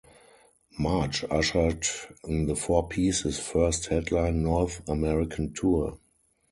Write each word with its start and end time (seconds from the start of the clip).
March 0.79 1.23
ushered 1.29 1.85
in 2.23 2.47
the 2.47 2.55
four 2.55 2.87
pieces 2.87 3.37
first 3.37 3.85
headline 3.85 4.41
North 4.41 4.81
American 4.89 5.53
tour. 5.53 5.99